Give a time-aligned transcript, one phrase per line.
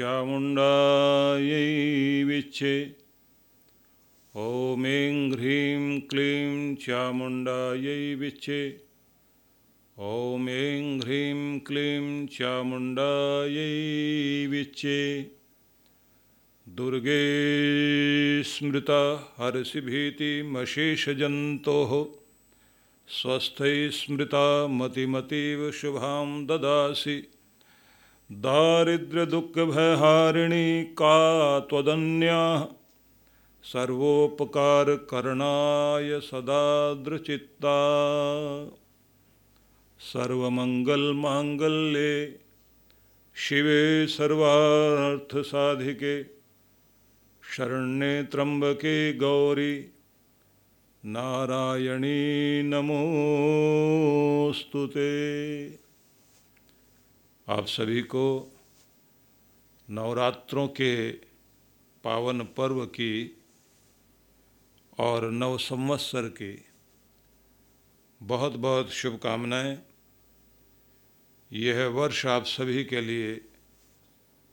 [0.00, 1.64] चामुण्डायै
[2.24, 2.94] विच्छे
[4.36, 8.80] ॐ ऐं ह्रीं क्लीं चामुण्डायै विच्छे
[9.98, 13.66] ॐ ऐं ह्रीं क्लीं चामुण्डायै
[14.46, 15.30] विच्छे
[16.66, 21.92] दुर्गे स्मृता हर्षिभीतिमशेषजन्तोः
[23.18, 24.46] स्वस्थै स्मृता
[24.78, 27.16] मतिमतीव शुभां ददासि।
[28.32, 32.66] दारिद्र्यदुःखभयहारिणी का त्वदन्याः।
[33.62, 37.78] सर्वोपकारकरणाय सदाद्रचित्ता
[39.98, 42.38] सर्वमङ्गलमाङ्गल्ये
[43.34, 46.24] शिवे सर्वार्थसाधिके।
[47.42, 49.84] शरण्ये त्र्यम्बके गौरी।
[51.04, 55.89] नारायणी नमोस्तु ते।
[57.50, 58.52] आप सभी को
[59.90, 61.12] नवरात्रों के
[62.04, 63.36] पावन पर्व की
[64.98, 66.64] और नव संवत्सर की
[68.22, 69.78] बहुत बहुत शुभकामनाएँ।
[71.52, 73.40] यह वर्ष आप सभी के लिए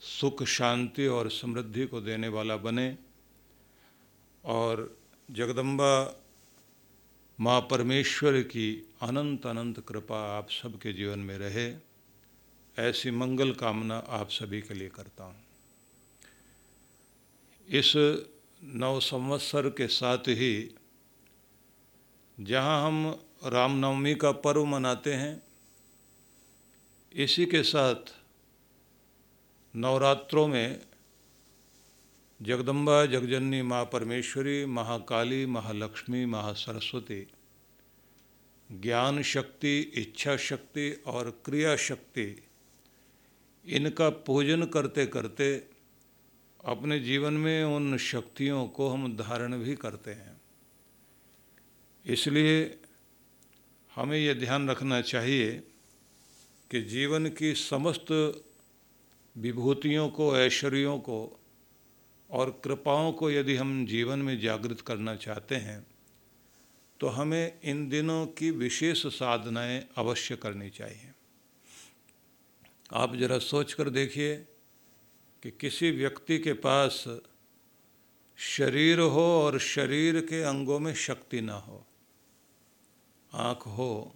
[0.00, 2.98] सुख, शांति और समृद्धि को देने वाला बने
[4.44, 4.98] और
[5.30, 6.22] जगदम्बा
[7.40, 11.93] माँ परमेश्वर की अनंत अनंत कृपा आप सबके जीवन में रहे।
[12.78, 15.36] ऐसी मंगल कामना आप सभी के लिए करता हूँ।
[17.68, 17.92] इस
[18.64, 20.74] नव संवत्सर के साथ ही
[22.38, 25.42] जहाँ हम रामनवमी का पर्व मनाते हैं,
[27.12, 28.14] इसी के साथ
[29.74, 30.80] नवरात्रों में
[32.42, 37.26] जगदम्बा, जगजननी, माँ परमेश्वरी, महाकाली, महालक्ष्मी, महासरस्वती,
[38.70, 42.26] ज्ञान शक्ति, इच्छा शक्ति और क्रिया शक्ति
[43.64, 45.54] इनका पूजन करते करते
[46.64, 50.40] अपने जीवन में उन शक्तियों को हम धारण भी करते हैं।
[52.04, 52.78] इसलिए
[53.94, 55.52] हमें यह ध्यान रखना चाहिए
[56.70, 58.12] कि जीवन की समस्त
[59.36, 61.40] विभूतियों को, ऐश्वर्यों को
[62.30, 65.84] और कृपाओं को यदि हम जीवन में जागृत करना चाहते हैं
[67.00, 71.10] तो हमें इन दिनों की विशेष साधनाएँ अवश्य करनी चाहिए।
[72.94, 74.36] आप जरा सोच कर देखिए
[75.42, 77.20] कि किसी व्यक्ति के पास
[78.36, 81.86] शरीर हो और शरीर के अंगों में शक्ति ना हो।
[83.32, 84.14] आँख हो,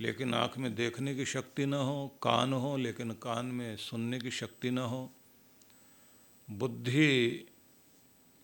[0.00, 4.30] लेकिन आँख में देखने की शक्ति ना हो, कान हो, लेकिन कान में सुनने की
[4.30, 5.12] शक्ति ना हो।
[6.50, 7.44] बुद्धि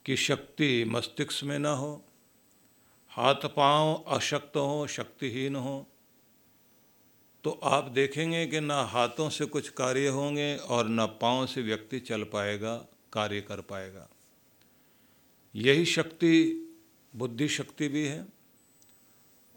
[0.06, 2.04] की शक्ति मस्तिष्क में ना हो।
[3.08, 5.86] हाथ पाँव अशक्त हो, शक्तिहीन हो
[7.44, 12.00] तो आप देखेंगे कि ना हाथों से कुछ कार्य होंगे और न पाँव से व्यक्ति
[12.00, 12.76] चल पाएगा,
[13.12, 14.08] कार्य कर पाएगा।
[15.56, 16.60] यही शक्ति,
[17.16, 18.26] बुद्धि शक्ति भी है।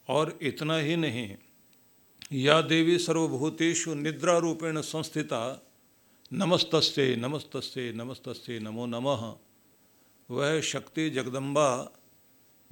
[0.08, 1.36] और इतना ही नहीं,
[2.34, 5.66] या देवी सर्वभूतेषु निद्रा रूपेण संस्थिता,
[6.34, 9.36] नमस्तस्ते नमस्तस्ते नमस्तस्ते, नमो नमः।
[10.32, 11.92] वह शक्ति जगदम्बा,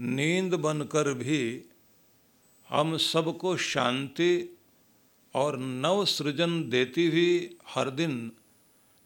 [0.01, 1.63] नींद बनकर भी
[2.69, 4.54] हम सबको शांति
[5.35, 8.31] और नव सृजन देती हुई हर दिन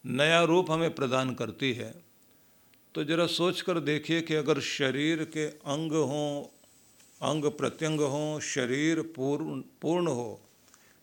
[0.05, 1.93] नया रूप हमें प्रदान करती है।
[2.95, 6.43] तो जरा सोच कर देखिए कि अगर शरीर के अंग हों,
[7.21, 10.39] अंग प्रत्यंग हों, शरीर पूर्ण पूर्ण हो,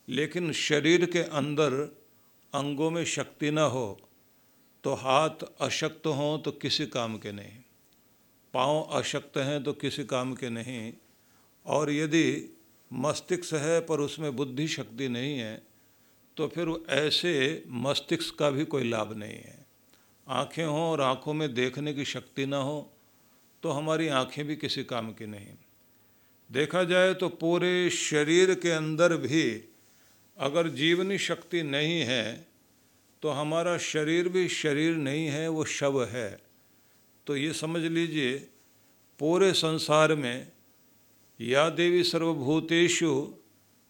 [0.09, 1.73] लेकिन शरीर के अंदर
[2.53, 3.87] अंगों में शक्ति न हो
[4.85, 7.57] तो हाथ अशक्त हों तो किसी काम के नहीं,
[8.55, 10.93] पाँव अशक्त हैं तो किसी काम के नहीं,
[11.67, 12.27] और यदि
[12.91, 15.63] मस्तिष्क है, पर उसमें बुद्धि शक्ति नहीं है
[16.37, 19.65] तो फिर ऐसे मस्तिष्क का भी कोई लाभ नहीं है।
[20.27, 22.93] आँखें हों और आँखों में देखने की शक्ति ना हो
[23.63, 25.55] तो हमारी आँखें भी किसी काम की नहीं।
[26.51, 29.45] देखा जाए तो पूरे शरीर के अंदर भी
[30.39, 32.47] अगर जीवनी शक्ति नहीं है
[33.23, 36.39] तो हमारा शरीर भी शरीर नहीं है, वो शव है।
[37.27, 38.37] तो ये समझ लीजिए,
[39.21, 40.47] पूरे संसार में
[41.41, 43.35] या देवी सर्वभूतेषु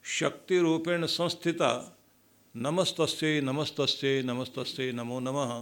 [0.04, 1.98] शक्ति रूपेण संस्थिता,
[2.56, 5.60] नमस्तस्य नमस्तस्य नमस्तस्य नमो नमः।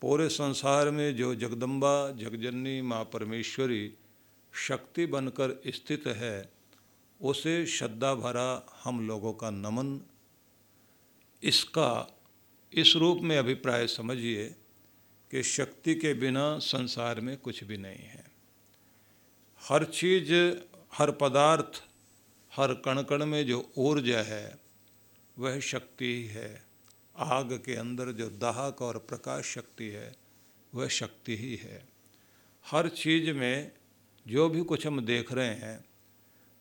[0.00, 3.94] पूरे संसार में जो जगदम्बा, जगजननी माँ परमेश्वरी
[4.54, 6.52] शक्ति बनकर स्थित है,
[7.22, 10.00] उसे श्रद्धा भरा हम लोगों का नमन।
[11.42, 12.20] इसका,
[12.72, 14.56] इस रूप में अभिप्राय समझिए
[15.30, 18.24] कि शक्ति के बिना संसार में कुछ भी नहीं है।
[19.68, 20.34] हर चीज़
[20.94, 21.82] हर पदार्थ,
[22.56, 24.58] हर कण कण में जो ऊर्जा है,
[25.38, 26.60] वह शक्ति ही
[27.16, 30.16] आग के अंदर जो दाहक और प्रकाश शक्ति है,
[30.74, 31.88] वह शक्ति ही है।
[32.66, 33.72] हर चीज़ में
[34.28, 35.84] जो भी कुछ हम देख रहे हैं,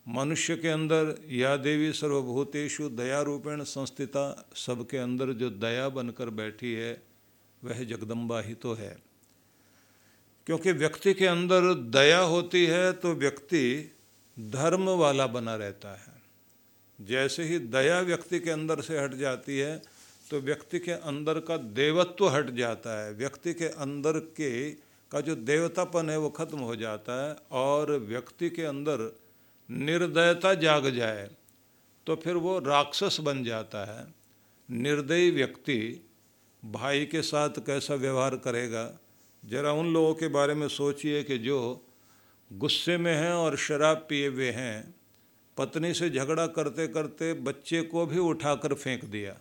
[0.08, 6.74] मनुष्य के अंदर या देवी सर्वभूतेषु दया रूपेण संस्थिता सबके अंदर जो दया बनकर बैठी
[6.74, 7.04] है,
[7.64, 9.04] वह जगदम्बा ही तो है।
[10.46, 13.92] क्योंकि व्यक्ति के अंदर दया होती है तो व्यक्ति
[14.38, 16.22] धर्म वाला बना रहता है।
[17.00, 19.82] जैसे ही दया व्यक्ति के अंदर से हट जाती है
[20.32, 24.72] तो व्यक्ति के अंदर का देवत्व हट जाता है। व्यक्ति के अंदर के
[25.12, 29.20] का जो देवतापन है, वो खत्म हो जाता है और व्यक्ति के अंदर
[29.70, 31.30] निर्दयता जाग जाए
[32.08, 34.06] तो फिर वो राक्षस बन जाता है।
[34.70, 35.80] निर्दयी व्यक्ति
[36.64, 38.92] भाई के साथ कैसा व्यवहार करेगा?
[39.44, 41.60] जरा उन लोगों के बारे में सोचिए कि जो
[42.54, 44.96] गुस्से में हैं और शराब पिए हुए हैं।
[45.58, 49.38] पत्नी से झगड़ा करते करते बच्चे को भी उठाकर फेंक दिया।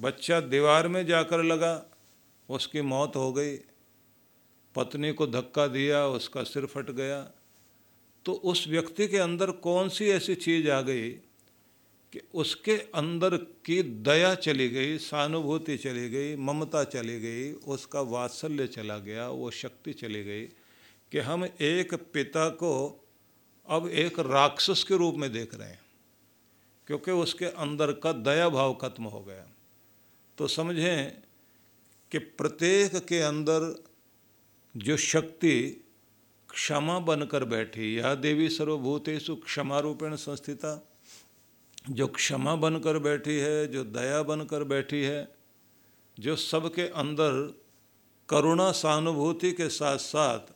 [0.00, 1.86] बच्चा दीवार में जाकर लगा,
[2.50, 3.56] उसकी मौत हो गई।
[4.74, 7.30] पत्नी को धक्का दिया, उसका सिर फट गया।
[8.24, 11.10] तो उस व्यक्ति के अंदर कौन सी ऐसी चीज़ आ गई
[12.12, 18.66] कि उसके अंदर की दया चली गई, सहानुभूति चली गई, ममता चली गई, उसका वात्सल्य
[18.66, 20.48] चला गया, वो शक्ति चली गई।
[21.12, 22.72] कि हम एक पिता को
[23.68, 25.80] अब एक राक्षस के रूप में देख रहे हैं,
[26.86, 29.46] क्योंकि उसके अंदर का दया भाव खत्म हो गया।
[30.38, 31.22] तो समझें
[32.12, 33.84] कि प्रत्येक के अंदर
[34.74, 35.82] जो शक्ति
[36.50, 40.86] क्षमा बनकर बैठी यह देवी सर्वभूतेषु क्षमा रूपेण संस्थिता,
[41.90, 45.28] जो क्षमा बनकर बैठी है, जो दया बनकर बैठी है,
[46.18, 47.32] जो सबके अंदर
[48.28, 50.55] करुणा सहानुभूति के साथ साथ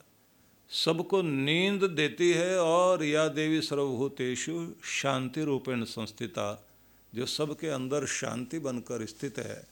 [0.71, 6.69] सबको नींद देती है और या देवी सर्वभूतेषु शांति रूपेण संस्थिता,
[7.15, 9.67] जो सबके अंदर शांति बनकर स्थित है,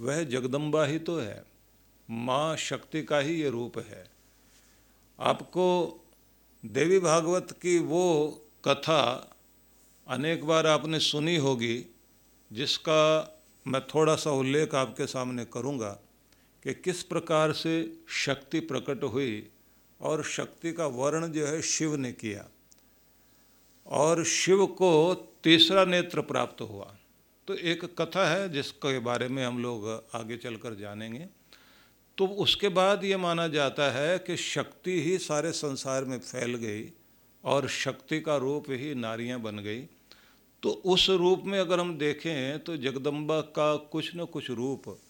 [0.00, 1.44] वह जगदम्बा ही तो है।
[2.10, 4.10] माँ शक्ति का ही ये रूप है।
[5.20, 6.00] आपको
[6.66, 8.30] देवी भागवत की वो
[8.64, 9.30] कथा
[10.08, 11.84] अनेक बार आपने सुनी होगी,
[12.52, 15.90] जिसका मैं थोड़ा सा उल्लेख आपके सामने करूँगा
[16.62, 19.50] कि किस प्रकार से शक्ति प्रकट हुई
[20.04, 22.48] और शक्ति का वर्ण जो है शिव ने किया।
[23.86, 25.14] और शिव को
[25.44, 26.96] तीसरा नेत्र प्राप्त हुआ।
[27.48, 31.26] तो एक कथा है जिसके बारे में हम लोग आगे चलकर जानेंगे।
[32.18, 36.92] तो उसके बाद ये माना जाता है कि शक्ति ही सारे संसार में फैल गई
[37.44, 39.82] और शक्ति का रूप ही नारियाँ बन गई।
[40.62, 45.00] तो उस रूप में अगर हम देखें तो जगदम्बा का कुछ न कुछ रूप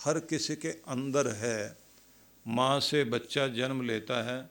[0.00, 1.87] हर किसी के अंदर है।
[2.48, 4.50] माँ से बच्चा जन्म लेता है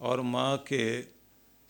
[0.00, 1.02] और माँ के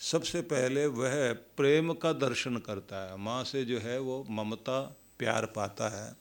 [0.01, 4.81] सबसे पहले वह प्रेम का दर्शन करता है। माँ से जो है वो ममता,
[5.19, 6.17] प्यार पाता है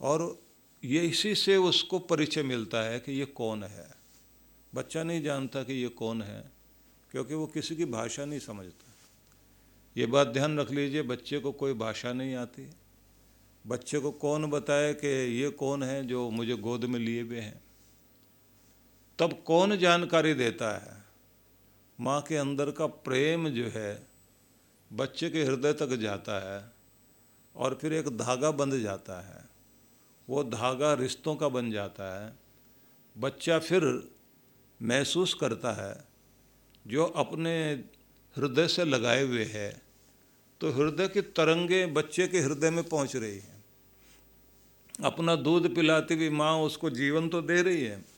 [0.00, 0.42] और
[0.82, 3.88] ये इसी से उसको परिचय मिलता है कि ये कौन है।
[4.74, 6.50] बच्चा नहीं जानता कि ये कौन है,
[7.10, 8.94] क्योंकि वो किसी की भाषा नहीं समझता।
[9.96, 12.70] ये बात ध्यान रख लीजिए, बच्चे को कोई भाषा नहीं आती।
[13.66, 15.08] बच्चे को कौन बताए कि
[15.42, 17.67] ये कौन है जो मुझे गोद में लिए हुए हैं?
[19.18, 20.96] तब कौन जानकारी देता है?
[21.98, 24.06] माँ के अंदर का प्रेम जो है,
[24.90, 26.60] बच्चे के हृदय तक जाता है
[27.54, 29.42] और फिर एक धागा बंध जाता है।
[30.28, 32.32] वो धागा रिश्तों का बन जाता है।
[33.16, 33.84] बच्चा फिर
[34.80, 35.94] महसूस करता है,
[36.86, 37.54] जो अपने
[38.36, 39.70] हृदय से लगाए हुए है
[40.60, 43.64] तो हृदय की तरंगे बच्चे के हृदय में पहुँच रही हैं।
[45.04, 48.17] अपना दूध पिलाती हुई माँ उसको जीवन तो दे रही है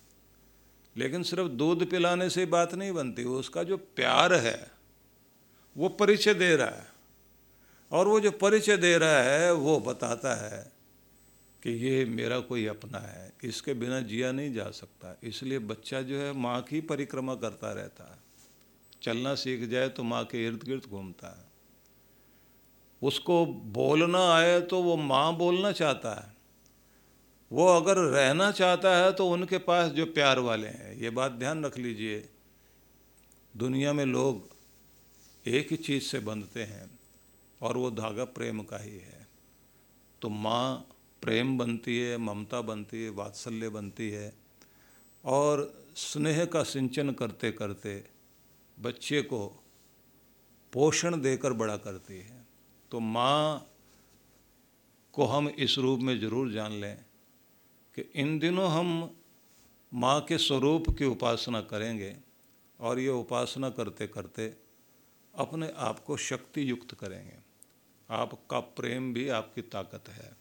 [0.97, 4.71] लेकिन सिर्फ़ दूध पिलाने से बात नहीं बनती, उसका जो प्यार है,
[5.77, 6.87] वो परिचय दे रहा है।
[7.93, 10.73] और वो जो परिचय दे रहा है, वो बताता है
[11.63, 16.19] कि ये मेरा कोई अपना है, इसके बिना जिया नहीं जा सकता। इसलिए बच्चा जो
[16.19, 18.19] है, माँ की परिक्रमा करता रहता है।
[19.03, 21.45] चलना सीख जाए तो माँ के इर्द गिर्द घूमता है।
[23.03, 26.40] उसको बोलना आए तो वो माँ बोलना चाहता है।
[27.51, 31.65] वो अगर रहना चाहता है तो उनके पास जो प्यार वाले हैं, ये बात ध्यान
[31.65, 32.29] रख लीजिए।
[33.55, 34.49] दुनिया में लोग
[35.45, 36.91] एक ही चीज़ से बंधते हैं
[37.61, 39.27] और वो धागा प्रेम का ही है।
[40.23, 40.87] तो माँ
[41.23, 44.33] प्रेम बनती है, ममता बनती है, वात्सल्य बनती है
[45.25, 48.03] और स्नेह का सिंचन करते करते
[48.79, 49.47] बच्चे को
[50.73, 52.47] पोषण देकर बड़ा करती है।
[52.93, 53.67] तो माँ
[55.15, 56.97] को हम इस रूप में ज़रूर जान लें।
[57.95, 59.17] कि इन दिनों हम
[59.95, 62.17] माँ के स्वरूप की उपासना करेंगे
[62.81, 64.57] और ये उपासना करते करते
[65.35, 67.39] अपने आप को शक्ति युक्त करेंगे।
[68.11, 70.37] आपका प्रेम भी आपकी ताकत है।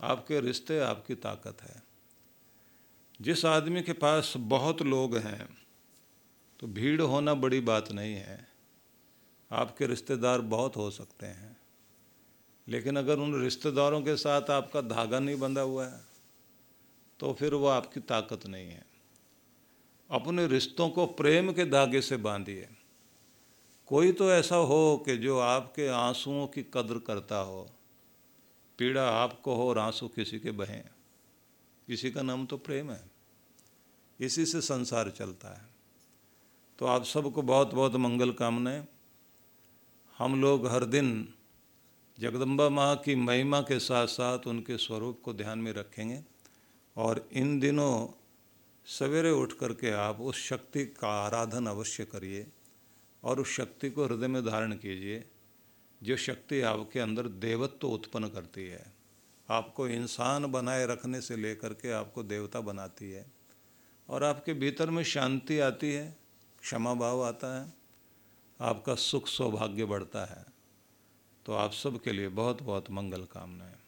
[0.00, 1.82] आपके रिश्ते आपकी ताकत है।
[3.20, 5.66] जिस आदमी के पास बहुत लोग हैं
[6.60, 8.48] तो भीड़ होना बड़ी बात नहीं है।
[9.52, 11.56] आपके रिश्तेदार बहुत हो सकते हैं।
[12.68, 16.09] लेकिन अगर उन रिश्तेदारों के साथ आपका धागा नहीं बंधा हुआ है
[17.20, 18.84] तो फिर वो आपकी ताकत नहीं है।
[20.10, 22.68] अपने रिश्तों को प्रेम के धागे से बांधिए।
[23.86, 27.70] कोई तो ऐसा हो कि जो आपके आंसुओं की कदर करता हो।
[28.78, 30.84] पीड़ा आपको हो और आँसू किसी के बहें।
[31.88, 33.10] इसी का नाम तो प्रेम है।
[34.20, 35.68] इसी से संसार चलता है।
[36.78, 38.86] तो आप सबको बहुत बहुत मंगल कामनाएँ।
[40.18, 41.34] हम लोग हर दिन
[42.20, 46.39] जगदम्बा माँ की महिमा के साथ साथ उनके स्वरूप को ध्यान में रखेंगे।
[46.96, 48.08] और इन दिनों
[48.86, 52.46] सवेरे उठ करके आप उस शक्ति का आराधन अवश्य करिए
[53.24, 55.24] और उस शक्ति को हृदय में धारण कीजिए।
[56.02, 58.92] जो शक्ति आपके अंदर देवत्व उत्पन्न करती है,
[59.50, 63.26] आपको इंसान बनाए रखने से लेकर के आपको देवता बनाती है
[64.08, 66.16] और आपके भीतर में शांति आती है,
[66.60, 67.72] क्षमा भाव आता है,
[68.60, 70.44] आपका सुख सौभाग्य बढ़ता है।
[71.46, 73.79] तो आप सब के लिए बहुत बहुत मंगल कामनाएँ।